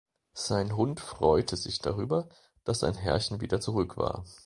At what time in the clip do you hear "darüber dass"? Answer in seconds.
1.77-2.79